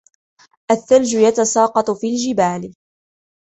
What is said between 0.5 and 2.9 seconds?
الثلج يتساقط في الجبال.